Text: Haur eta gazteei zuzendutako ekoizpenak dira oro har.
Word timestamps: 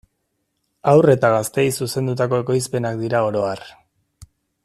Haur 0.91 1.07
eta 1.13 1.29
gazteei 1.35 1.67
zuzendutako 1.77 2.41
ekoizpenak 2.45 2.99
dira 3.05 3.23
oro 3.29 3.47
har. 3.51 3.65